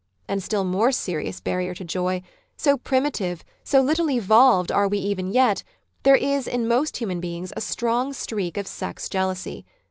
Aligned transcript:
And, 0.27 0.41
still 0.41 0.63
more 0.63 0.91
serious 0.91 1.39
barrier 1.41 1.75
to 1.75 1.83
joy, 1.85 2.23
so 2.57 2.75
primitive, 2.75 3.43
so 3.63 3.81
little 3.81 4.09
evolved 4.09 4.71
are 4.71 4.87
we 4.87 4.97
even 4.97 5.31
yet, 5.31 5.61
there 6.01 6.15
is 6.15 6.47
in 6.47 6.67
most 6.67 6.97
human 6.97 7.19
beings 7.19 7.53
a 7.55 7.61
strong 7.61 8.11
streak 8.11 8.57
of 8.57 8.65
sex 8.65 9.07
jealousy. 9.07 9.63